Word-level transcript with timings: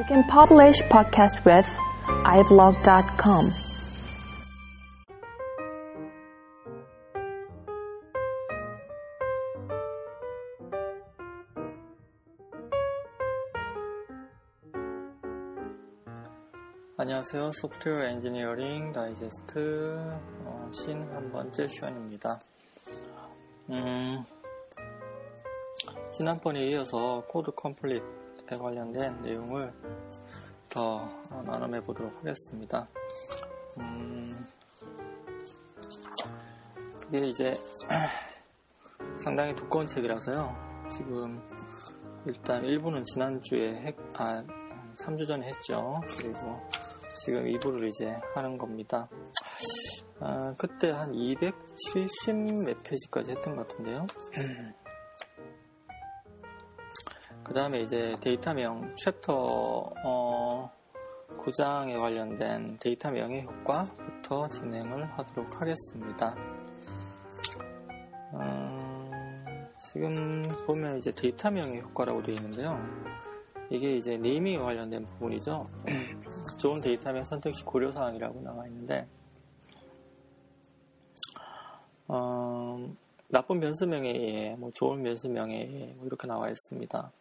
You 0.00 0.06
can 0.06 0.24
publish 0.24 0.80
podcast 0.88 1.44
with 1.44 1.68
iblog.com. 2.24 3.50
안녕하세요. 16.96 17.50
소프트웨어 17.52 18.04
엔지니어링 18.04 18.92
다이제스트 18.92 19.98
어, 20.46 20.70
51번째 20.72 21.68
시간입니다. 21.68 22.40
음, 23.68 24.22
지난번에 26.10 26.64
이어서 26.68 27.22
Code 27.28 27.50
Complete에 27.50 28.58
관련된 28.58 29.22
내용을 29.22 29.72
더 30.68 31.08
나눔해 31.44 31.80
보도록 31.82 32.16
하겠습니다. 32.18 32.88
음, 33.78 34.46
그게 37.00 37.28
이제 37.28 37.60
상당히 39.18 39.54
두꺼운 39.54 39.86
책이라서요. 39.86 40.88
지금 40.90 41.40
일단 42.26 42.62
1부는 42.62 43.04
지난주에 43.04 43.82
했, 43.82 43.96
아, 44.14 44.42
3주 44.96 45.26
전에 45.26 45.46
했죠. 45.46 46.00
그리고 46.18 46.60
지금 47.14 47.44
2부를 47.44 47.86
이제 47.86 48.18
하는 48.34 48.58
겁니다. 48.58 49.08
아, 50.18 50.54
그때 50.58 50.90
한 50.90 51.14
270 51.14 52.64
몇 52.64 52.82
페이지까지 52.82 53.32
했던 53.32 53.54
것 53.54 53.68
같은데요. 53.68 54.06
그 57.50 57.54
다음에 57.54 57.80
이제 57.80 58.14
데이터명 58.20 58.94
챕터 58.94 59.90
어, 60.04 60.70
9장에 61.36 61.98
관련된 61.98 62.78
데이터명의 62.78 63.42
효과부터 63.42 64.48
진행을 64.50 65.04
하도록 65.18 65.60
하겠습니다. 65.60 66.36
어, 68.30 69.68
지금 69.82 70.46
보면 70.64 70.98
이제 70.98 71.10
데이터명의 71.10 71.80
효과라고 71.80 72.22
되어 72.22 72.36
있는데요. 72.36 72.72
이게 73.68 73.96
이제 73.96 74.16
naming에 74.16 74.58
관련된 74.58 75.04
부분이죠. 75.06 75.68
좋은 76.56 76.80
데이터명 76.80 77.24
선택 77.24 77.52
시 77.52 77.64
고려사항이라고 77.64 78.42
나와 78.42 78.64
있는데, 78.68 79.08
나쁜 83.30 83.60
변수명에 83.60 84.10
의해, 84.10 84.56
뭐 84.56 84.70
좋은 84.72 85.02
변수명에 85.02 85.62
의해, 85.62 85.86
뭐 85.96 86.06
이렇게 86.06 86.26
나와 86.26 86.48
있습니다. 86.48 87.12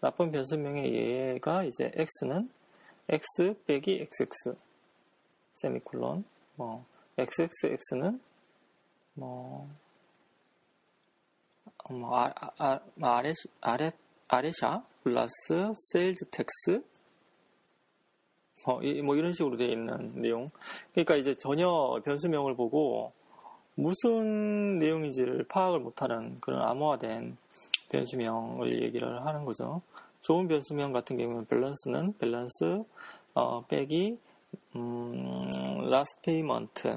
나쁜 0.00 0.30
변수명에 0.30 0.82
의해가 0.82 1.64
이제 1.64 1.90
x는 1.94 2.48
x 3.08 3.54
빼기 3.66 4.00
xx, 4.00 4.56
세미콜론, 5.54 6.24
뭐, 6.54 6.84
xxx는 7.18 8.20
뭐, 9.14 9.68
뭐, 11.90 12.16
아, 12.16 12.32
아, 12.36 12.50
아, 12.58 12.80
아래, 13.00 13.32
아래, 13.60 13.90
aretha 14.28 14.84
플러스 15.02 15.72
sales 15.92 16.30
tax 16.30 16.82
뭐, 18.66 18.82
이, 18.82 19.02
뭐 19.02 19.14
이런 19.14 19.32
식으로 19.32 19.56
되어 19.56 19.68
있는 19.68 20.20
내용. 20.20 20.50
그러니까 20.92 21.16
이제 21.16 21.34
전혀 21.36 22.00
변수명을 22.04 22.56
보고 22.56 23.12
무슨 23.76 24.78
내용인지를 24.78 25.44
파악을 25.48 25.80
못하는 25.80 26.40
그런 26.40 26.62
암호화된 26.62 27.36
변수명을 27.90 28.82
얘기를 28.82 29.24
하는 29.24 29.44
거죠. 29.44 29.82
좋은 30.22 30.48
변수명 30.48 30.92
같은 30.92 31.16
경우는 31.18 31.46
밸런스는 31.46 32.14
밸런스 32.18 32.82
어, 33.34 33.64
빼기 33.66 34.18
음, 34.74 35.50
last 35.84 36.16
payment, 36.22 36.88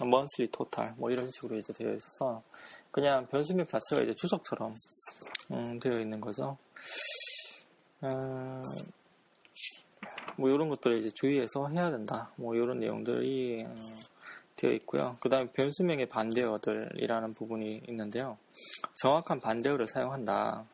monthly 0.00 0.50
total 0.52 0.92
뭐 0.96 1.10
이런 1.10 1.30
식으로 1.30 1.56
이제 1.56 1.72
되어 1.72 1.92
있어서 1.94 2.42
그냥 2.90 3.26
변수명 3.26 3.66
자체가 3.66 4.02
이제 4.02 4.14
주석처럼 4.16 4.74
음, 5.52 5.80
되어 5.80 5.98
있는 5.98 6.20
거죠. 6.20 6.58
어, 8.02 8.62
뭐 10.36 10.50
이런 10.50 10.68
것들을 10.68 10.98
이제 10.98 11.10
주의해서 11.14 11.68
해야 11.68 11.90
된다. 11.90 12.30
뭐 12.36 12.54
이런 12.54 12.78
내용들이 12.78 13.64
어, 13.66 13.74
되어 14.56 14.72
있고요. 14.72 15.16
그 15.20 15.28
다음에 15.28 15.50
변수명의 15.52 16.06
반대어들이라는 16.06 17.34
부분이 17.34 17.82
있는데요. 17.88 18.38
정확한 19.02 19.40
반대어를 19.40 19.86
사용한다. 19.86 20.64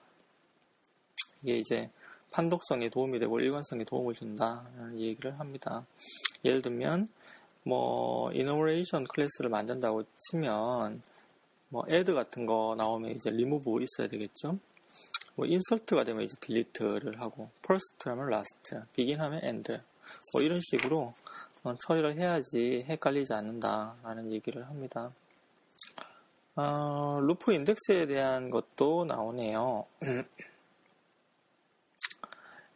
이게 1.42 1.56
이제 1.58 1.90
판독성에 2.30 2.88
도움이 2.88 3.18
되고 3.18 3.38
일관성에 3.38 3.84
도움을 3.84 4.14
준다라는 4.14 4.98
얘기를 4.98 5.38
합니다. 5.38 5.84
예를 6.44 6.62
들면 6.62 7.08
뭐 7.64 8.32
enumeration 8.32 9.04
클래스를 9.04 9.50
만든다고 9.50 10.04
치면 10.16 11.02
뭐 11.68 11.84
add 11.90 12.12
같은 12.12 12.46
거 12.46 12.74
나오면 12.76 13.12
이제 13.12 13.30
remove 13.30 13.82
있어야 13.82 14.08
되겠죠. 14.08 14.58
뭐 15.34 15.46
insert가 15.46 16.04
되면 16.04 16.22
이제 16.22 16.36
delete를 16.40 17.20
하고 17.20 17.50
first 17.64 18.08
하면 18.08 18.32
last, 18.32 18.76
begin 18.94 19.20
하면 19.20 19.42
end 19.44 19.78
뭐 20.32 20.42
이런 20.42 20.60
식으로 20.60 20.98
어, 21.00 21.14
처리를 21.78 22.18
해야지 22.18 22.84
헷갈리지 22.88 23.32
않는다라는 23.34 24.32
얘기를 24.32 24.66
합니다. 24.66 25.12
어, 26.56 27.18
루프 27.20 27.52
인덱스에 27.52 28.06
대한 28.06 28.50
것도 28.50 29.04
나오네요. 29.06 29.86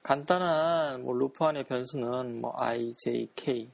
간단한 0.03 1.03
뭐 1.03 1.15
루프 1.15 1.45
안의 1.45 1.65
변수는 1.65 2.41
뭐 2.41 2.55
i, 2.59 2.95
j, 2.97 3.29
k 3.35 3.69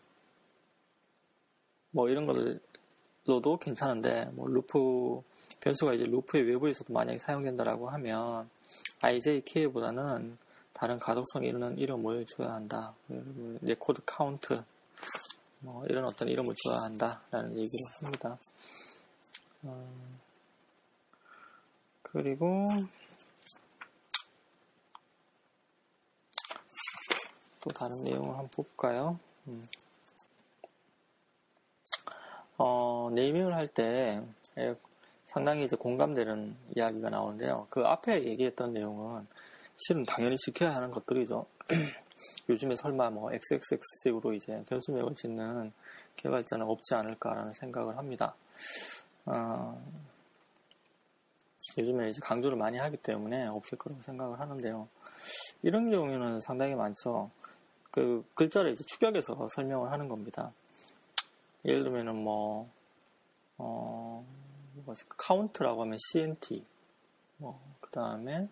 뭐 1.90 2.08
이런 2.08 2.26
것들로도 2.26 3.58
괜찮은데 3.58 4.30
뭐 4.32 4.48
루프 4.48 5.20
변수가 5.60 5.92
이제 5.92 6.06
루프의 6.06 6.44
외부에서도 6.44 6.92
만약에 6.92 7.18
사용된다라고 7.18 7.90
하면 7.90 8.48
i, 9.02 9.20
j, 9.20 9.42
k보다는 9.42 10.38
다른 10.72 10.98
가독성 10.98 11.44
있는 11.44 11.78
이름을 11.78 12.26
줘야 12.26 12.54
한다. 12.54 12.94
record 13.60 14.00
count 14.04 14.64
뭐 15.60 15.84
이런 15.86 16.04
어떤 16.04 16.28
이름을 16.28 16.54
줘야 16.64 16.82
한다라는 16.82 17.56
얘기를 17.56 17.84
합니다. 18.00 18.38
어, 19.62 20.18
그리고 22.02 22.68
또 27.60 27.70
다른 27.70 28.02
내용을 28.02 28.30
한번 28.30 28.48
볼까요? 28.48 29.18
음. 29.46 29.66
어, 32.58 33.10
네이밍을 33.12 33.54
할 33.54 33.66
때 33.68 34.22
상당히 35.26 35.64
이제 35.64 35.76
공감되는 35.76 36.56
이야기가 36.76 37.08
나오는데요. 37.08 37.66
그 37.70 37.80
앞에 37.86 38.24
얘기했던 38.24 38.74
내용은 38.74 39.26
실은 39.78 40.04
당연히 40.04 40.36
지켜야 40.36 40.74
하는 40.74 40.90
것들이죠. 40.90 41.46
요즘에 42.48 42.76
설마 42.76 43.10
뭐 43.10 43.32
XXX식으로 43.32 44.34
이제 44.34 44.62
변수명을 44.68 45.14
짓는 45.14 45.72
개발자는 46.16 46.66
없지 46.66 46.94
않을까라는 46.94 47.52
생각을 47.52 47.96
합니다. 47.96 48.34
어, 49.26 49.80
요즘에 51.78 52.10
이제 52.10 52.20
강조를 52.22 52.58
많이 52.58 52.78
하기 52.78 52.98
때문에 52.98 53.46
없을 53.46 53.78
거라고 53.78 54.02
생각을 54.02 54.40
하는데요. 54.40 54.88
이런 55.62 55.90
경우에는 55.90 56.40
상당히 56.40 56.74
많죠. 56.74 57.30
그 57.90 58.24
글자를 58.34 58.72
이제 58.72 58.84
축약해서 58.84 59.46
설명을 59.54 59.92
하는 59.92 60.08
겁니다. 60.08 60.52
예를 61.64 61.84
들면은 61.84 62.16
뭐, 62.16 62.68
어, 63.58 64.24
뭐 64.84 64.94
카운트라고 65.16 65.82
하면 65.82 65.98
CNT, 66.12 66.64
뭐, 67.36 67.60
그 67.80 67.90
다음에 67.90 68.48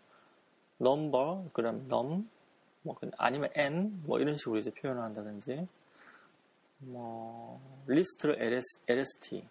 number, 0.81 1.51
그럼 1.53 1.87
num, 1.91 2.29
뭐, 2.83 2.95
아니면 3.19 3.51
n, 3.55 4.03
뭐 4.07 4.19
이런 4.21 4.37
식으로 4.37 4.59
이제 4.59 4.71
표현을 4.71 5.03
한다든지, 5.03 5.67
뭐, 6.79 7.61
리스트를 7.87 8.41
LS, 8.43 8.67
LST, 8.89 9.45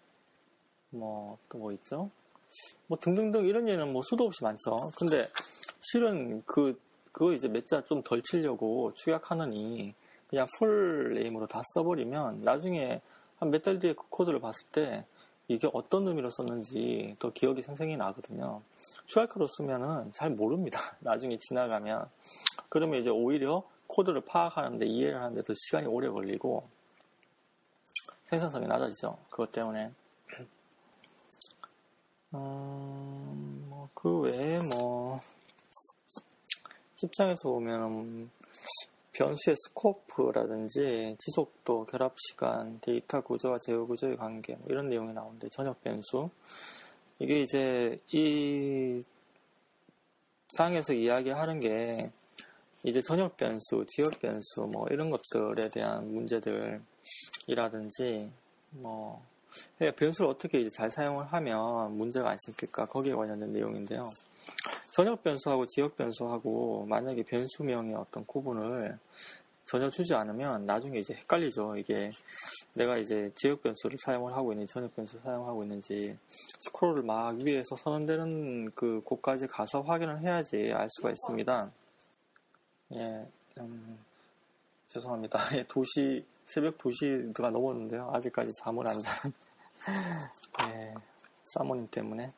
뭐, 0.90 1.38
또 1.48 1.58
뭐 1.58 1.72
있죠? 1.72 2.10
뭐 2.88 2.98
등등등 2.98 3.46
이런 3.46 3.68
예는 3.68 3.92
뭐 3.92 4.02
수도 4.02 4.24
없이 4.24 4.42
많죠. 4.42 4.90
근데 4.96 5.28
실은 5.80 6.42
그, 6.46 6.78
그거 7.12 7.32
이제 7.32 7.48
몇 7.48 7.64
자 7.66 7.80
좀 7.82 8.02
덜 8.02 8.22
치려고 8.22 8.92
축약하느니 8.96 9.94
그냥 10.28 10.46
full 10.58 11.14
name으로 11.14 11.46
다 11.46 11.60
써버리면 11.74 12.42
나중에 12.42 13.00
한 13.38 13.50
몇 13.50 13.62
달 13.62 13.78
뒤에 13.78 13.92
그 13.94 14.02
코드를 14.10 14.40
봤을 14.40 14.64
때 14.72 15.04
이게 15.48 15.68
어떤 15.72 16.06
의미로 16.08 16.28
썼는지 16.30 17.16
더 17.18 17.30
기억이 17.32 17.62
생생히 17.62 17.96
나거든요. 17.96 18.62
슈알크로 19.06 19.46
쓰면은 19.48 20.12
잘 20.12 20.30
모릅니다. 20.30 20.80
나중에 21.00 21.38
지나가면. 21.38 22.06
그러면 22.70 23.00
이제 23.00 23.10
오히려 23.10 23.62
코드를 23.88 24.22
파악하는데 24.22 24.86
이해를 24.86 25.20
하는데 25.20 25.42
더 25.42 25.52
시간이 25.54 25.86
오래 25.86 26.08
걸리고 26.08 26.66
생산성이 28.24 28.66
낮아지죠. 28.66 29.18
그것 29.28 29.52
때문에. 29.52 29.92
음, 32.34 33.66
뭐 33.68 33.80
그 34.02 34.20
외에 34.20 34.60
뭐, 34.60 35.20
10장에서 36.96 37.42
보면, 37.42 38.30
변수의 39.12 39.56
스코프라든지 39.56 41.16
지속도, 41.18 41.84
결합 41.84 42.14
시간, 42.16 42.80
데이터 42.80 43.20
구조와 43.20 43.58
제어 43.66 43.84
구조의 43.84 44.16
관계 44.16 44.54
뭐 44.54 44.64
이런 44.70 44.88
내용이 44.88 45.12
나오는데 45.12 45.50
전역 45.50 45.82
변수 45.82 46.30
이게 47.18 47.42
이제 47.42 48.00
이 48.12 49.02
상에서 50.56 50.94
이야기하는 50.94 51.60
게 51.60 52.10
이제 52.82 53.02
전역 53.02 53.36
변수, 53.36 53.84
지역 53.88 54.18
변수 54.20 54.62
뭐 54.62 54.86
이런 54.90 55.10
것들에 55.10 55.68
대한 55.68 56.10
문제들이라든지 57.46 58.30
뭐 58.70 59.22
변수를 59.96 60.30
어떻게 60.30 60.60
이제 60.60 60.70
잘 60.70 60.90
사용을 60.90 61.26
하면 61.26 61.96
문제가 61.98 62.30
안 62.30 62.38
생길까 62.46 62.86
거기에 62.86 63.14
관련된 63.14 63.52
내용인데요. 63.52 64.10
전역 64.92 65.22
변수하고 65.22 65.66
지역 65.66 65.96
변수하고 65.96 66.86
만약에 66.86 67.22
변수명의 67.24 67.94
어떤 67.96 68.24
구분을 68.24 68.98
전혀 69.66 69.88
주지 69.90 70.14
않으면 70.14 70.66
나중에 70.66 70.98
이제 70.98 71.14
헷갈리죠. 71.14 71.76
이게 71.76 72.10
내가 72.74 72.96
이제 72.96 73.30
지역 73.36 73.62
변수를 73.62 73.96
사용을 74.04 74.34
하고 74.34 74.52
있는지 74.52 74.72
전역 74.72 74.96
변수를 74.96 75.22
사용하고 75.22 75.62
있는지 75.62 76.16
스크롤을 76.60 77.04
막 77.04 77.36
위에서 77.36 77.76
선언되는 77.76 78.72
그 78.74 79.00
곳까지 79.04 79.46
가서 79.46 79.82
확인을 79.82 80.22
해야지 80.22 80.72
알 80.74 80.88
수가 80.90 81.10
있습니다. 81.10 81.70
예, 82.94 83.24
음, 83.58 83.98
죄송합니다. 84.88 85.38
예, 85.58 85.64
2시, 85.64 86.24
새벽 86.44 86.76
2시가 86.78 87.50
넘었는데요. 87.50 88.10
아직까지 88.12 88.50
잠을 88.52 88.86
안 88.88 89.00
자는, 89.00 89.32
예, 90.74 90.94
사모님 91.44 91.86
때문에. 91.88 92.32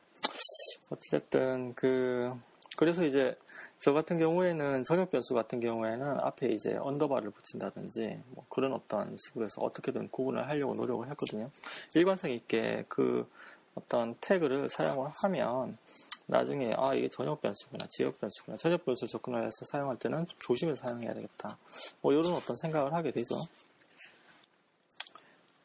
어찌됐든, 0.91 1.73
그, 1.73 2.31
그래서 2.77 3.03
이제, 3.03 3.35
저 3.79 3.93
같은 3.93 4.19
경우에는, 4.19 4.83
전역 4.85 5.09
변수 5.09 5.33
같은 5.33 5.59
경우에는 5.59 6.19
앞에 6.19 6.49
이제 6.49 6.77
언더바를 6.77 7.31
붙인다든지, 7.31 8.21
뭐 8.29 8.45
그런 8.49 8.73
어떤 8.73 9.17
식으로 9.17 9.45
해서 9.45 9.61
어떻게든 9.61 10.09
구분을 10.11 10.47
하려고 10.47 10.75
노력을 10.75 11.09
했거든요. 11.09 11.49
일관성 11.95 12.29
있게 12.29 12.85
그 12.87 13.27
어떤 13.73 14.13
태그를 14.21 14.69
사용을 14.69 15.09
하면, 15.15 15.79
나중에 16.25 16.73
아 16.77 16.93
이게 16.93 17.09
전역 17.09 17.41
변수구나 17.41 17.85
지역 17.89 18.19
변수구나 18.19 18.57
전역 18.57 18.85
변수 18.85 19.07
접근을 19.07 19.41
해서 19.41 19.65
사용할 19.65 19.97
때는 19.97 20.25
좀 20.27 20.39
조심해서 20.39 20.81
사용해야 20.81 21.13
되겠다. 21.13 21.57
뭐 22.01 22.13
이런 22.13 22.33
어떤 22.33 22.55
생각을 22.55 22.93
하게 22.93 23.11
되죠. 23.11 23.35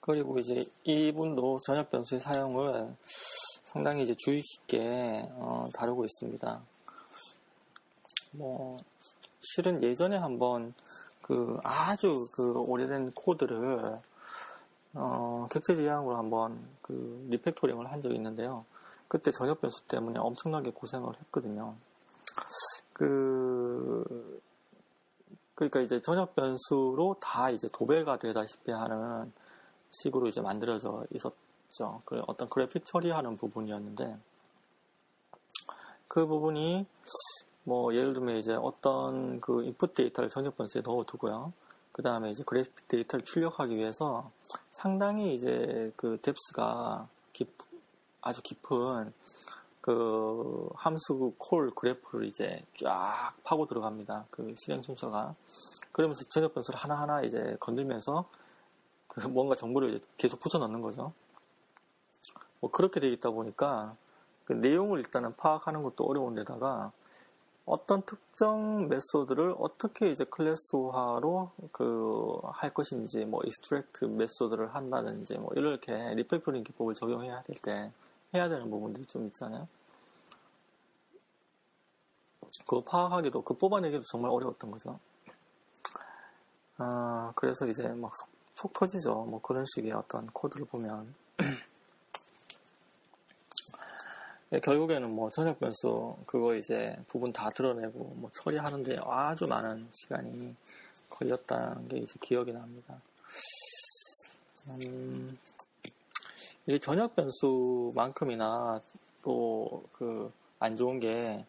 그리고 0.01 0.39
이제 0.39 0.65
이분도 0.85 1.59
전역 1.67 1.91
변수의 1.91 2.21
사용을 2.21 2.95
상당히 3.65 4.03
이제 4.03 4.15
주의 4.17 4.41
깊게 4.41 5.29
어, 5.33 5.67
다루고 5.75 6.05
있습니다. 6.05 6.63
뭐 8.33 8.79
실은 9.41 9.83
예전에 9.83 10.17
한번 10.17 10.75
그 11.23 11.59
아주 11.63 12.29
그 12.33 12.53
오래된 12.53 13.13
코드를 13.13 14.01
어, 14.95 15.47
객체 15.51 15.77
지향으로 15.77 16.17
한번 16.17 16.67
그 16.81 17.27
리팩토링을 17.29 17.93
한 17.93 18.01
적이 18.01 18.17
있는데요. 18.17 18.65
그때 19.09 19.33
전역 19.33 19.61
변수 19.61 19.83
때문에 19.89 20.19
엄청나게 20.19 20.71
고생을 20.71 21.15
했거든요. 21.21 21.75
그, 22.93 24.41
그러니까 25.55 25.81
이제 25.81 26.01
전역 26.01 26.35
변수로 26.35 27.17
다 27.21 27.51
이제 27.51 27.69
도배가 27.73 28.19
되다시피 28.19 28.71
하는 28.71 29.33
식으로 29.91 30.29
이제 30.29 30.41
만들어져 30.41 31.05
있었죠. 31.11 32.03
그 32.05 32.23
어떤 32.27 32.49
그래픽 32.49 32.85
처리하는 32.85 33.37
부분이었는데, 33.39 34.19
그 36.07 36.27
부분이 36.27 36.87
뭐 37.65 37.95
예를 37.95 38.15
들면 38.15 38.37
이제 38.37 38.55
어떤 38.55 39.41
그 39.41 39.63
인풋 39.63 39.95
데이터를 39.95 40.31
전역 40.31 40.57
변수에 40.57 40.83
넣어두고요. 40.85 41.53
그 41.93 42.03
다음에 42.03 42.31
이제 42.31 42.43
그래픽 42.45 42.89
데이터를 42.89 43.25
출력하기 43.25 43.77
위해서 43.77 44.31
상당히 44.71 45.35
이제 45.35 45.93
그 45.97 46.19
depth가 46.23 47.09
깊, 47.33 47.49
아주 48.21 48.43
깊은 48.43 49.13
그 49.81 50.69
함수 50.75 51.33
call 51.39 51.71
graph를 51.71 52.27
이제 52.27 52.63
쫙 52.75 53.35
파고 53.45 53.67
들어갑니다. 53.67 54.27
그 54.31 54.55
실행 54.57 54.83
순서가. 54.83 55.35
그러면서 55.93 56.25
전역 56.29 56.55
변수를 56.55 56.79
하나하나 56.79 57.23
이제 57.23 57.57
건들면서 57.61 58.29
그 59.07 59.21
뭔가 59.27 59.55
정보를 59.55 60.01
계속 60.17 60.41
붙여 60.41 60.59
넣는 60.59 60.83
거죠. 60.83 61.13
뭐 62.61 62.71
그렇게 62.71 63.01
되어 63.01 63.11
있다 63.11 63.31
보니까 63.31 63.97
그 64.45 64.53
내용을 64.53 64.99
일단은 65.01 65.37
파악하는 65.37 65.83
것도 65.83 66.05
어려운 66.05 66.35
데다가 66.35 66.93
어떤 67.65 68.03
특정 68.03 68.89
method를 68.89 69.55
어떻게 69.59 70.11
이제 70.11 70.25
클래스화로 70.25 71.51
그 71.73 72.41
할 72.53 72.73
것인지 72.75 73.25
뭐 73.25 73.41
extract 73.45 74.05
method를 74.07 74.75
한다든지 74.75 75.39
뭐 75.39 75.51
이렇게 75.57 75.93
refactoring 76.15 76.65
기법을 76.65 76.95
적용해야 76.95 77.43
될 77.43 77.57
때 77.63 77.93
해야 78.35 78.49
되는 78.49 78.71
부분들이 78.71 79.07
좀 79.07 79.27
있잖아요. 79.27 79.67
그거 82.67 82.83
파악하기도 82.83 83.43
그 83.43 83.55
뽑아내기도 83.55 84.03
정말 84.05 84.31
어려웠던 84.31 84.71
거죠. 84.71 84.99
아 86.77 87.33
그래서 87.35 87.67
이제 87.67 87.89
막 87.89 88.15
속, 88.15 88.29
속 88.55 88.73
터지죠. 88.73 89.25
뭐 89.25 89.41
그런 89.41 89.65
식의 89.75 89.93
어떤 89.93 90.27
코드를 90.29 90.67
보면 90.67 91.15
예, 94.53 94.61
결국에는 94.61 95.11
뭐 95.11 95.31
전역 95.31 95.59
변수 95.59 96.17
그거 96.27 96.55
이제 96.55 96.97
부분 97.09 97.33
다 97.33 97.51
드러내고 97.51 97.99
뭐 98.17 98.31
처리하는데 98.33 98.99
아주 99.05 99.47
많은 99.47 99.89
시간이 99.93 100.55
걸렸다는 101.11 101.89
게 101.89 101.99
이제 101.99 102.15
기억이 102.21 102.53
납니다. 102.53 103.01
음, 104.69 105.39
이 106.69 106.79
전역 106.79 107.17
변수만큼이나 107.17 108.81
또 109.23 109.83
그 109.93 110.33
안 110.61 110.77
좋은 110.77 110.99
게 110.99 111.45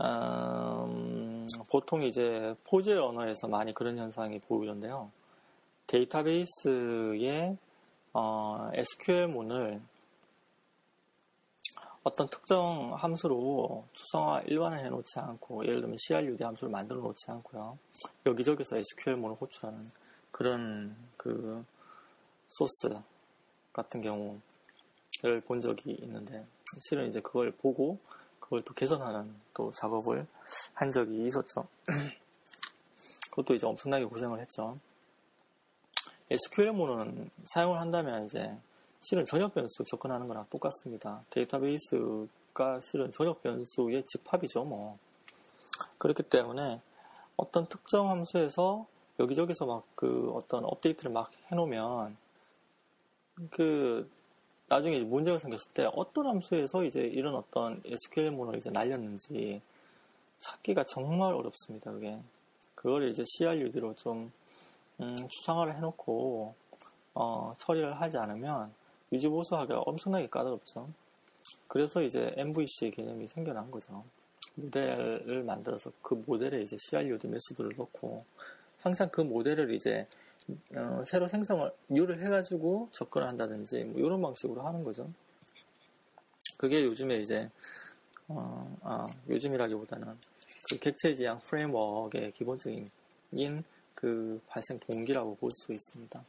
음, 0.00 1.46
보통 1.68 2.02
이제 2.02 2.54
포즈 2.64 2.98
언어에서 2.98 3.46
많이 3.46 3.72
그런 3.74 3.98
현상이 3.98 4.40
보이는데요. 4.40 5.10
데이터베이스에 5.86 7.56
어, 8.14 8.70
SQL문을 8.72 9.80
어떤 12.04 12.28
특정 12.28 12.94
함수로 12.94 13.84
추성화 13.92 14.42
일반을 14.42 14.84
해놓지 14.84 15.18
않고 15.20 15.64
예를 15.66 15.80
들면 15.82 15.96
CRUD 16.00 16.42
함수를 16.42 16.70
만들어 16.70 17.00
놓지 17.00 17.30
않고요 17.30 17.78
여기저기서 18.26 18.76
SQL문을 18.76 19.36
호출하는 19.40 19.92
그런 20.32 20.96
그 21.16 21.64
소스 22.48 22.88
같은 23.72 24.00
경우를 24.00 25.40
본 25.46 25.60
적이 25.60 25.92
있는데 26.02 26.44
실은 26.88 27.08
이제 27.08 27.20
그걸 27.20 27.50
보고 27.52 27.98
그걸 28.40 28.62
또 28.62 28.74
개선하는 28.74 29.34
또 29.54 29.70
작업을 29.72 30.26
한 30.74 30.90
적이 30.90 31.26
있었죠. 31.26 31.66
그것도 33.30 33.54
이제 33.54 33.66
엄청나게 33.66 34.04
고생을 34.04 34.40
했죠. 34.40 34.78
SQL문은 36.30 37.30
사용을 37.46 37.80
한다면 37.80 38.26
이제 38.26 38.56
실은 39.00 39.24
전역 39.26 39.54
변수 39.54 39.84
접근하는 39.84 40.28
거랑 40.28 40.46
똑같습니다. 40.50 41.24
데이터베이스가 41.30 42.80
실은 42.82 43.10
전역 43.12 43.42
변수의 43.42 44.04
집합이죠, 44.06 44.64
뭐. 44.64 44.98
그렇기 45.98 46.24
때문에 46.24 46.80
어떤 47.36 47.66
특정 47.66 48.10
함수에서 48.10 48.86
여기저기서 49.18 49.66
막 49.66 49.82
그 50.02 50.32
어떤 50.34 50.64
업데이트를 50.64 51.12
막 51.12 51.30
해놓으면 51.52 52.16
그 53.50 54.08
나중에 54.68 55.00
문제가 55.00 55.38
생겼을 55.38 55.72
때 55.72 55.88
어떤 55.92 56.26
함수에서 56.26 56.84
이제 56.84 57.00
이런 57.00 57.34
어떤 57.34 57.82
SQL문을 57.84 58.58
이제 58.58 58.70
날렸는지 58.70 59.60
찾기가 60.38 60.84
정말 60.84 61.34
어렵습니다, 61.34 61.92
그게. 61.92 62.18
그걸 62.74 63.08
이제 63.10 63.22
CRUD로 63.24 63.94
좀, 63.94 64.32
음, 65.00 65.14
추상화를 65.28 65.76
해놓고, 65.76 66.54
어, 67.14 67.54
처리를 67.58 68.00
하지 68.00 68.18
않으면 68.18 68.72
유지 69.12 69.28
보수하기가 69.28 69.80
엄청나게 69.80 70.26
까다롭죠. 70.26 70.88
그래서 71.68 72.02
이제 72.02 72.32
MVC 72.36 72.90
개념이 72.90 73.28
생겨난 73.28 73.70
거죠. 73.70 74.04
모델을 74.54 75.42
만들어서 75.44 75.90
그 76.02 76.22
모델에 76.26 76.62
이제 76.62 76.76
CRUD 76.78 77.28
메소드를 77.28 77.74
넣고 77.76 78.24
항상 78.80 79.08
그 79.10 79.20
모델을 79.20 79.72
이제 79.74 80.06
어, 80.74 81.02
새로 81.06 81.28
생성을 81.28 81.70
유를 81.90 82.20
해가지고 82.24 82.88
접근을 82.92 83.26
한다든지 83.28 83.84
뭐 83.84 84.00
이런 84.00 84.20
방식으로 84.22 84.62
하는 84.62 84.82
거죠. 84.84 85.08
그게 86.56 86.84
요즘에 86.84 87.16
이제 87.16 87.50
어, 88.28 88.76
아, 88.82 89.06
요즘이라기보다는 89.28 90.16
그 90.68 90.78
객체 90.78 91.14
지향 91.14 91.40
프레임워크의 91.40 92.32
기본적인 92.32 93.64
그 93.94 94.40
발생 94.48 94.78
동기라고 94.80 95.36
볼 95.36 95.50
수 95.50 95.72
있습니다. 95.72 96.22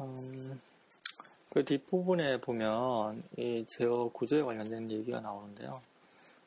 음, 0.00 0.60
그 1.50 1.64
뒷부분에 1.64 2.40
보면 2.40 3.22
이 3.36 3.64
제어 3.68 4.08
구조에 4.12 4.42
관련된 4.42 4.90
얘기가 4.90 5.20
나오는데요. 5.20 5.80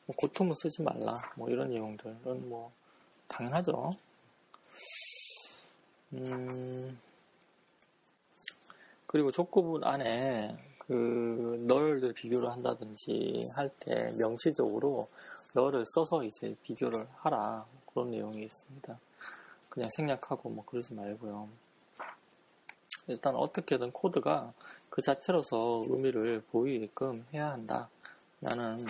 뭐 0.06 0.16
고통은 0.16 0.54
쓰지 0.56 0.82
말라. 0.82 1.14
뭐 1.36 1.48
이런 1.50 1.68
내용들은 1.70 2.48
뭐 2.48 2.72
당연하죠. 3.28 3.90
음, 6.14 6.98
그리고 9.06 9.30
족구분 9.30 9.84
안에 9.84 10.56
그 10.78 11.64
널을 11.66 12.12
비교를 12.12 12.50
한다든지 12.50 13.48
할 13.54 13.68
때 13.80 14.12
명시적으로 14.18 15.08
널을 15.54 15.84
써서 15.86 16.24
이제 16.24 16.54
비교를 16.62 17.06
하라 17.18 17.66
그런 17.86 18.10
내용이 18.10 18.42
있습니다. 18.44 18.98
그냥 19.68 19.90
생략하고 19.96 20.50
뭐 20.50 20.64
그러지 20.64 20.94
말고요. 20.94 21.48
일단 23.08 23.34
어떻게든 23.34 23.90
코드가 23.92 24.52
그 24.88 25.02
자체로서 25.02 25.82
의미를 25.88 26.42
보이게끔 26.50 27.26
해야 27.32 27.50
한다. 27.50 27.88
라는 28.40 28.84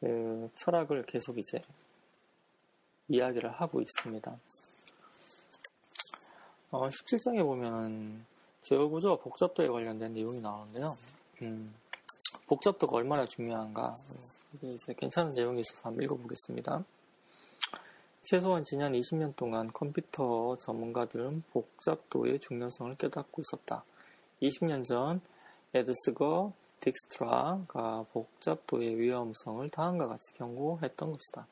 그 0.00 0.50
철학을 0.54 1.04
계속 1.04 1.38
이제 1.38 1.60
이야기를 3.08 3.50
하고 3.52 3.80
있습니다. 3.80 4.38
어, 6.70 6.86
17장에 6.86 7.42
보면은 7.42 8.26
제어 8.60 8.86
구조와 8.88 9.16
복잡도에 9.16 9.68
관련된 9.68 10.12
내용이 10.12 10.40
나오는데요. 10.40 10.98
음, 11.42 11.74
복잡도가 12.46 12.96
얼마나 12.96 13.24
중요한가. 13.24 13.94
이제 14.60 14.92
괜찮은 14.92 15.32
내용이 15.32 15.60
있어서 15.60 15.88
한번 15.88 16.02
읽어보겠습니다. 16.04 16.84
최소한 18.20 18.64
지난 18.64 18.92
20년 18.92 19.34
동안 19.36 19.72
컴퓨터 19.72 20.58
전문가들은 20.58 21.44
복잡도의 21.52 22.40
중요성을 22.40 22.96
깨닫고 22.96 23.40
있었다. 23.40 23.84
20년 24.42 24.84
전 24.84 25.22
에드스거 25.72 26.52
딕스트라가 26.80 28.06
복잡도의 28.12 28.98
위험성을 28.98 29.70
다음과 29.70 30.06
같이 30.06 30.34
경고했던 30.34 31.12
것이다. 31.12 31.46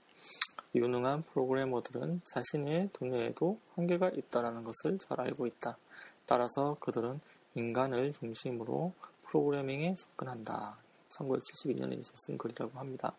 유능한 0.76 1.22
프로그래머들은 1.22 2.20
자신의 2.24 2.90
두뇌에도 2.92 3.58
한계가 3.74 4.10
있다는 4.10 4.62
것을 4.62 4.98
잘 4.98 5.18
알고 5.18 5.46
있다. 5.46 5.78
따라서 6.26 6.76
그들은 6.80 7.18
인간을 7.54 8.12
중심으로 8.12 8.92
프로그래밍에 9.24 9.94
접근한다. 9.94 10.76
1972년에 11.08 12.02
쓴 12.14 12.36
글이라고 12.36 12.78
합니다. 12.78 13.14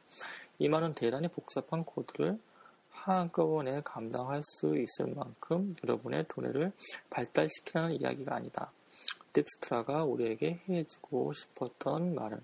이 0.59 0.69
말은 0.69 0.93
대단히 0.93 1.27
복잡한 1.29 1.83
코드를 1.83 2.37
한꺼번에 2.91 3.81
감당할 3.83 4.43
수 4.43 4.77
있을 4.77 5.15
만큼 5.15 5.75
여러분의 5.83 6.25
두뇌를 6.27 6.71
발달시키라는 7.09 7.99
이야기가 7.99 8.35
아니다. 8.35 8.71
딕스트라가 9.33 10.07
우리에게 10.07 10.61
해주고 10.69 11.33
싶었던 11.33 12.13
말은 12.13 12.39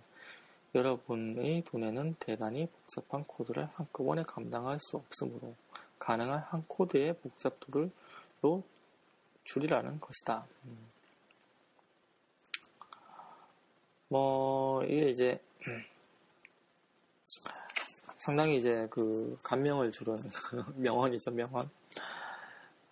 여러분의 0.75 1.63
두뇌는 1.63 2.15
대단히 2.20 2.68
복잡한 2.68 3.24
코드를 3.25 3.70
한꺼번에 3.75 4.24
감당할 4.24 4.80
수 4.80 4.98
없으므로 4.98 5.56
가능한 6.00 6.39
한 6.39 6.63
코드의 6.68 7.13
복잡도를 7.20 7.92
줄이라는 9.44 10.00
것이다. 10.00 10.48
음. 10.65 10.77
뭐 14.08 14.84
이게 14.84 15.10
이제 15.10 15.39
상당히 18.18 18.58
이제 18.58 18.88
그 18.89 19.38
감명을 19.44 19.92
주는 19.92 20.18
명언이죠 20.75 21.32
명언. 21.32 21.70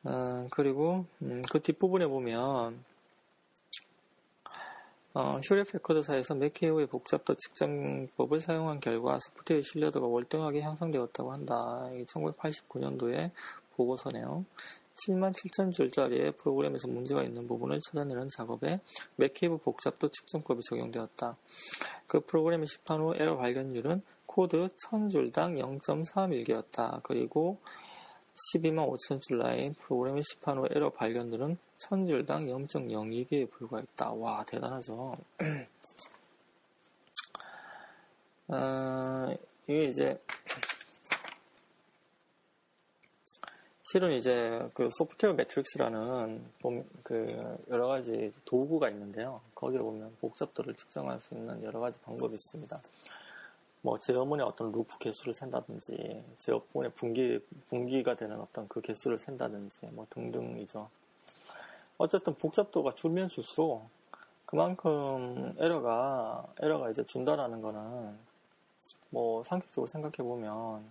어, 0.03 0.47
그리고 0.51 1.05
음, 1.21 1.41
그 1.51 1.61
뒷부분에 1.61 2.07
보면 2.07 2.83
어, 5.13 5.41
휴랩 5.41 5.73
레코드사에서 5.73 6.35
맥케이오의 6.35 6.87
복잡도 6.87 7.35
측정법을 7.35 8.39
사용한 8.39 8.79
결과 8.79 9.17
소프트웨어 9.19 9.61
신뢰도가 9.61 10.07
월등하게 10.07 10.61
향상되었다고 10.61 11.33
한다. 11.33 11.89
이게 11.93 12.05
1989년도에 12.05 13.31
보고서네요. 13.75 14.45
7만 14.95 15.33
7천 15.33 15.73
줄짜리의 15.73 16.31
프로그램에서 16.33 16.87
문제가 16.87 17.23
있는 17.23 17.45
부분을 17.45 17.81
찾아내는 17.81 18.29
작업에 18.29 18.79
맥케이브 19.17 19.57
복잡도 19.57 20.07
측정법이 20.07 20.61
적용되었다. 20.69 21.35
그 22.07 22.21
프로그램이 22.21 22.67
시판 22.67 23.01
후 23.01 23.13
에러 23.15 23.35
발견율은 23.35 24.01
코드 24.25 24.69
1000줄당 24.87 25.59
0.31개였다. 25.81 27.01
그리고 27.03 27.57
12만 28.53 28.87
5천 28.89 29.21
줄 29.21 29.39
라인 29.39 29.73
프로그램의 29.73 30.23
시판 30.23 30.57
후 30.57 30.67
에러 30.71 30.89
발견율은 30.89 31.57
1000줄당 31.81 32.67
0.02개에 32.67 33.49
불과했다. 33.49 34.11
와, 34.13 34.43
대단하죠. 34.45 35.17
어, 38.47 39.35
이게 39.67 39.85
이제, 39.85 40.21
실은 43.83 44.11
이제 44.11 44.69
그 44.73 44.89
소프트웨어 44.91 45.33
metrics라는 45.33 46.45
그 47.03 47.57
여러 47.69 47.87
가지 47.87 48.31
도구가 48.45 48.89
있는데요. 48.89 49.41
거기에 49.55 49.79
보면 49.79 50.15
복잡도를 50.21 50.75
측정할 50.75 51.19
수 51.19 51.33
있는 51.33 51.63
여러 51.63 51.79
가지 51.79 51.99
방법이 51.99 52.35
있습니다. 52.35 52.81
뭐 53.81 53.97
제어문의 53.99 54.45
어떤 54.45 54.71
루프 54.71 54.99
개수를 54.99 55.33
센다든지 55.33 56.23
제어문의 56.37 56.91
분기 56.93 57.39
분기가 57.67 58.15
되는 58.15 58.39
어떤 58.39 58.67
그 58.67 58.79
개수를 58.79 59.17
센다든지 59.17 59.87
뭐 59.87 60.05
등등이죠. 60.09 60.87
어쨌든 62.01 62.33
복잡도가 62.33 62.95
줄면 62.95 63.27
줄수록 63.27 63.87
그만큼 64.47 65.53
에러가 65.59 66.43
에러가 66.59 66.89
이제 66.89 67.03
준다라는 67.05 67.61
거는 67.61 68.17
뭐 69.11 69.43
상식적으로 69.43 69.85
생각해 69.87 70.17
보면 70.17 70.83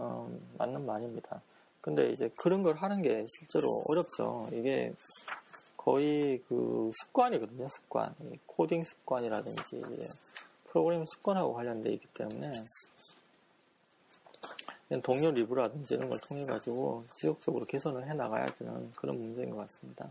음, 0.00 0.54
맞는 0.56 0.86
말입니다. 0.86 1.42
근데 1.82 2.10
이제 2.10 2.30
그런 2.36 2.62
걸 2.62 2.76
하는 2.76 3.02
게 3.02 3.26
실제로 3.28 3.82
어렵죠. 3.86 4.48
이게 4.52 4.94
거의 5.76 6.42
그 6.48 6.90
습관이거든요. 6.94 7.68
습관, 7.68 8.14
코딩 8.46 8.84
습관이라든지 8.84 9.82
프로그램 10.64 11.04
습관하고 11.04 11.52
관련되어 11.52 11.92
있기 11.92 12.06
때문에 12.14 12.52
동료 15.02 15.30
리뷰라든지 15.30 15.94
이런 15.94 16.08
걸 16.08 16.18
통해 16.20 16.46
가지고 16.46 17.04
지속적으로 17.16 17.66
개선을 17.66 18.08
해 18.08 18.14
나가야 18.14 18.46
되는 18.46 18.90
그런 18.92 19.18
문제인 19.18 19.50
것 19.50 19.58
같습니다. 19.58 20.10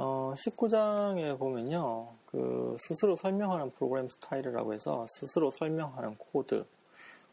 어, 0.00 0.32
19장에 0.36 1.36
보면요, 1.36 2.06
그 2.26 2.76
스스로 2.78 3.16
설명하는 3.16 3.72
프로그램 3.72 4.08
스타일이라고 4.08 4.72
해서 4.72 5.04
스스로 5.08 5.50
설명하는 5.50 6.14
코드, 6.18 6.64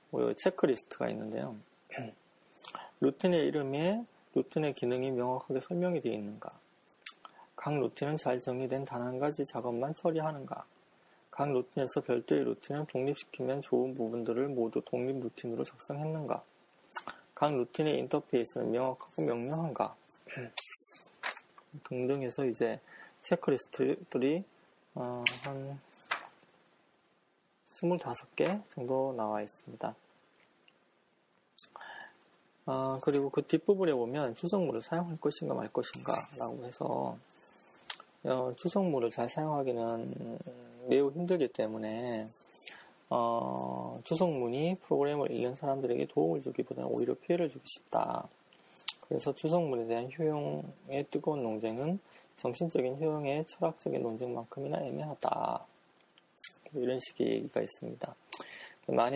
뭐 0.10 0.34
체크리스트가 0.34 1.10
있는데요. 1.10 1.56
루틴의 3.02 3.46
이름에 3.46 4.04
루틴의 4.34 4.74
기능이 4.74 5.12
명확하게 5.12 5.60
설명이 5.60 6.02
되어 6.02 6.14
있는가? 6.14 6.50
각 7.56 7.78
루틴은 7.80 8.18
잘 8.18 8.40
정의된 8.40 8.84
단 8.86 9.04
한 9.04 9.20
가지 9.20 9.46
작업만 9.46 9.94
처리하는가? 9.94 10.66
각 11.30 11.52
루틴에서 11.54 12.02
별도의 12.02 12.46
루틴을 12.46 12.88
독립시키면 12.88 13.62
좋은 13.62 13.94
부분들을 13.94 14.48
모두 14.48 14.82
독립 14.84 15.20
루틴으로 15.20 15.64
작성했는가? 15.64 16.42
각 17.36 17.54
루틴의 17.56 18.00
인터페이스는 18.00 18.72
명확하고 18.72 19.22
명료한가? 19.22 19.96
등등 21.84 22.24
해서 22.24 22.46
이제 22.46 22.80
체크리스트들이 23.22 24.44
어, 24.96 25.24
한 25.44 25.80
25개 27.66 28.62
정도 28.70 29.14
나와 29.14 29.42
있습니다. 29.42 29.96
어, 32.68 33.00
그리고 33.02 33.30
그 33.30 33.46
뒷부분에 33.46 33.94
보면 33.94 34.36
추성물을 34.36 34.82
사용할 34.82 35.18
것인가 35.18 35.54
말 35.54 35.72
것인가 35.72 36.16
라고 36.38 36.66
해서 36.66 37.18
어, 38.24 38.54
추성물을 38.56 39.12
잘 39.12 39.30
사용하기는 39.30 40.40
매우 40.88 41.12
힘들기 41.12 41.50
때문에 41.50 42.30
어, 43.10 44.00
추성문이 44.04 44.78
프로그램을 44.82 45.32
읽는 45.32 45.56
사람들에게 45.56 46.08
도움을 46.08 46.42
주기보다는 46.42 46.90
오히려 46.90 47.14
피해를 47.14 47.50
주기 47.50 47.64
쉽다. 47.68 48.28
그래서 49.08 49.34
추성문에 49.34 49.86
대한 49.88 50.10
효용의 50.18 51.06
뜨거운 51.12 51.44
논쟁은 51.44 52.00
정신적인 52.36 52.98
효용의 53.00 53.46
철학적인 53.48 54.02
논쟁만큼이나 54.02 54.82
애매하다. 54.82 55.66
이런 56.74 57.00
식의 57.00 57.28
얘기가 57.28 57.62
있습니다. 57.62 58.16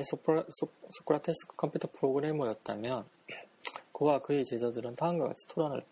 소프라, 0.03 0.45
소크라테스 0.89 1.47
컴퓨터 1.57 1.87
프로그래머였다면 1.91 3.05
그와 3.91 4.19
그의 4.19 4.45
제자들은 4.45 4.95
다음과 4.95 5.27
같이 5.27 5.47
토론을 5.47 5.83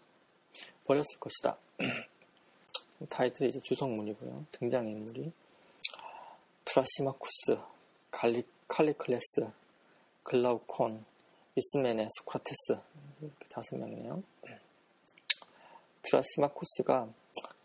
벌였을 0.85 1.19
것이다. 1.19 1.57
타이틀이 3.09 3.49
이제 3.49 3.59
주석문이고요. 3.63 4.45
등장인물이 4.53 5.31
트라시마쿠스, 6.65 7.57
칼리클레스, 8.67 9.47
글라우콘, 10.23 11.05
이스메네, 11.57 12.07
소크라테스 12.19 12.79
이렇게 13.19 13.47
다섯 13.49 13.75
명이네요. 13.77 14.21
트라시마쿠스가 16.03 17.07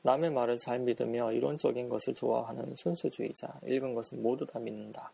남의 0.01 0.31
말을 0.31 0.59
잘 0.59 0.79
믿으며 0.79 1.31
이론적인 1.31 1.91
것을 1.91 2.15
좋아하는 2.15 2.75
순수주의자, 2.77 3.61
읽은 3.67 3.95
것은 3.95 4.23
모두 4.23 4.47
다 4.47 4.59
믿는다. 4.59 5.13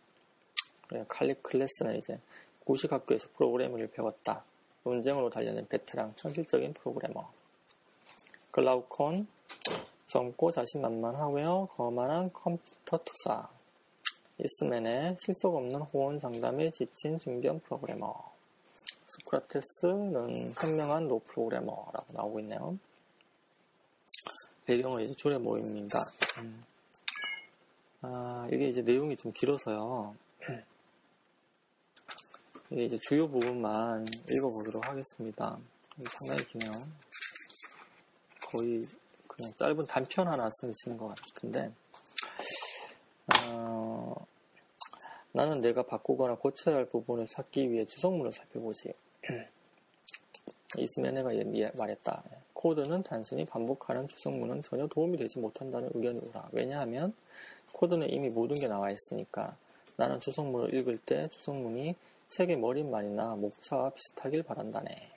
칼리클레스는 1.09 1.99
이제 1.99 2.21
구식 2.65 2.93
학교에서 2.93 3.29
프로그래밍을 3.37 3.89
배웠다. 3.89 4.45
논쟁으로 4.85 5.29
달려는 5.29 5.67
베테랑 5.67 6.15
현실적인 6.17 6.73
프로그래머. 6.75 7.29
글라우콘 8.53 9.27
젊고 10.07 10.53
자신만만하고요 10.53 11.67
거만한 11.73 12.33
컴퓨터 12.33 13.01
투사. 13.05 13.49
이스메네 14.39 15.17
실속 15.19 15.57
없는 15.57 15.81
호언 15.81 16.21
장담에 16.21 16.71
지친 16.71 17.19
중견 17.19 17.59
프로그래머. 17.63 18.38
소크라테스는 19.19 20.55
현명한 20.57 21.09
노 21.09 21.19
프로그래머라고 21.21 22.13
나오고 22.13 22.41
있네요. 22.41 22.79
배경은 24.65 25.03
이제 25.05 25.15
줄의 25.15 25.39
모임입니다. 25.39 26.05
음. 26.39 26.65
아, 28.03 28.47
이게 28.53 28.69
이제 28.69 28.83
내용이 28.83 29.17
좀 29.17 29.33
길어서요. 29.33 30.15
이게 32.71 32.85
이제 32.85 32.99
주요 33.09 33.27
부분만 33.29 34.07
읽어보도록 34.31 34.87
하겠습니다. 34.87 35.59
상당히 36.07 36.45
기네요. 36.45 36.73
거의 38.43 38.87
그냥 39.27 39.53
짧은 39.57 39.87
단편 39.87 40.29
하나 40.29 40.49
쓰신 40.51 40.99
것 40.99 41.09
같은데, 41.09 41.73
어, 43.47 44.15
나는 45.33 45.61
내가 45.61 45.83
바꾸거나 45.83 46.35
고쳐야 46.37 46.77
할 46.77 46.85
부분을 46.85 47.27
찾기 47.27 47.71
위해 47.71 47.87
주성문을 47.87 48.33
살펴보지. 48.33 48.93
이스메네가 50.77 51.33
말했다. 51.77 52.23
코드는 52.53 53.03
단순히 53.03 53.45
반복하는 53.45 54.09
주성문은 54.09 54.63
전혀 54.63 54.87
도움이 54.87 55.17
되지 55.17 55.39
못한다는 55.39 55.91
의견이 55.95 56.19
오라. 56.19 56.49
왜냐하면 56.53 57.15
코드는 57.73 58.11
이미 58.11 58.29
모든 58.29 58.57
게 58.57 58.67
나와 58.67 58.91
있으니까 58.91 59.57
나는 59.97 60.21
주성문을 60.21 60.75
읽을 60.75 60.99
때 60.99 61.29
주성문이 61.29 61.95
책의 62.29 62.59
머릿말이나 62.59 63.37
목차와 63.37 63.91
비슷하길 63.91 64.43
바란다네. 64.43 65.11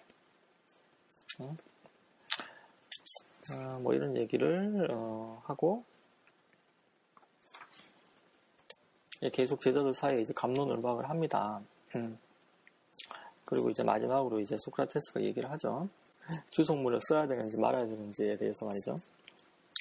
응? 1.42 1.58
어, 3.52 3.80
뭐 3.82 3.94
이런 3.94 4.16
얘기를 4.16 4.88
어, 4.92 5.42
하고 5.46 5.84
계속 9.34 9.62
제자들 9.62 9.94
사이에 9.94 10.22
이제 10.22 10.34
감론을 10.34 10.82
박을 10.82 11.10
합니다. 11.10 11.62
음. 11.96 12.18
그리고 13.52 13.70
이제 13.70 13.84
마지막으로 13.84 14.40
이제 14.40 14.56
소크라테스가 14.58 15.20
얘기를 15.24 15.52
하죠. 15.52 15.90
주성문을 16.52 17.02
써야 17.02 17.28
되는지 17.28 17.58
말아야 17.58 17.86
되는지에 17.86 18.38
대해서 18.38 18.66
말이죠. 18.66 19.02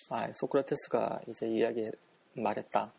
아, 0.08 0.28
소크라테스가 0.32 1.18
이제 1.28 1.46
이야기 1.46 1.88
말했다. 2.34 2.90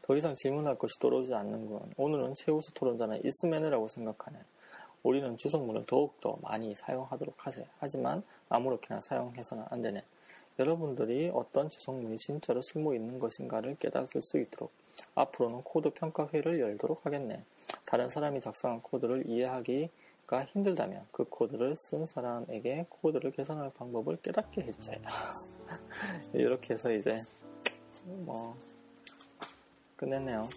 더 0.00 0.16
이상 0.16 0.34
질문할 0.34 0.78
것이 0.78 0.98
떨어지지 1.00 1.34
않는군. 1.34 1.92
오늘은 1.98 2.32
최우수 2.34 2.72
토론자는 2.72 3.26
이스메네라고 3.26 3.88
생각하네. 3.88 4.38
우리는 5.02 5.36
주성문을 5.36 5.84
더욱더 5.84 6.38
많이 6.40 6.74
사용하도록 6.74 7.46
하세. 7.46 7.66
하지만 7.78 8.22
아무렇게나 8.48 9.00
사용해서는 9.02 9.64
안 9.68 9.82
되네. 9.82 10.02
여러분들이 10.58 11.30
어떤 11.34 11.68
주성문이 11.68 12.16
진짜로 12.16 12.62
숨어 12.62 12.94
있는 12.94 13.18
것인가를 13.18 13.76
깨닫을 13.78 14.22
수 14.22 14.38
있도록 14.38 14.72
앞으로는 15.14 15.60
코드 15.62 15.90
평가회를 15.90 16.58
열도록 16.58 17.04
하겠네. 17.04 17.44
다른 17.84 18.08
사람이 18.08 18.40
작성한 18.40 18.80
코드를 18.80 19.28
이해하기가 19.28 20.44
힘들다면 20.44 21.06
그 21.12 21.24
코드를 21.24 21.74
쓴 21.76 22.04
사람에게 22.04 22.86
코드를 22.88 23.30
개선할 23.30 23.70
방법을 23.74 24.16
깨닫게 24.16 24.62
해주세요. 24.62 24.98
이렇게 26.34 26.74
해서 26.74 26.90
이제 26.90 27.22
뭐 28.04 28.56
끝냈네요. 29.96 30.48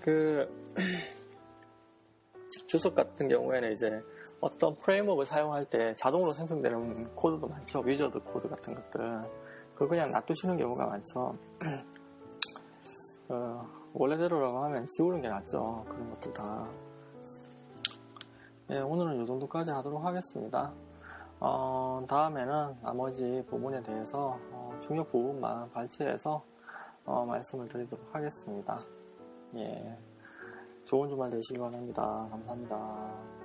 그 0.00 0.48
주석 2.66 2.94
같은 2.94 3.28
경우에는 3.28 3.72
이제 3.72 4.02
어떤 4.40 4.74
framework를 4.76 5.26
사용할 5.26 5.66
때 5.66 5.94
자동으로 5.96 6.32
생성되는 6.32 7.14
코드도 7.14 7.46
많죠. 7.46 7.80
wizard 7.80 8.18
코드 8.20 8.48
같은 8.48 8.74
것들. 8.74 9.00
그걸 9.74 9.88
그냥 9.88 10.10
놔두시는 10.10 10.56
경우가 10.56 10.86
많죠. 10.86 11.36
어, 13.28 13.68
원래대로라고 13.92 14.64
하면 14.64 14.86
지우는 14.88 15.20
게 15.20 15.28
낫죠. 15.28 15.84
그런 15.88 16.10
것들 16.12 16.32
다. 16.32 16.68
네, 18.72 18.80
오늘은 18.80 19.22
이 19.22 19.26
정도까지 19.26 19.70
하도록 19.70 20.02
하겠습니다. 20.02 20.72
어, 21.40 22.02
다음에는 22.08 22.76
나머지 22.80 23.44
부분에 23.46 23.82
대해서 23.82 24.38
어, 24.50 24.74
중요 24.80 25.04
부분만 25.04 25.68
발췌해서 25.72 26.42
어, 27.04 27.26
말씀을 27.26 27.68
드리도록 27.68 28.14
하겠습니다. 28.14 28.82
예. 29.56 29.98
좋은 30.86 31.10
주말 31.10 31.28
되시기 31.28 31.58
바랍니다. 31.58 32.26
감사합니다. 32.30 33.41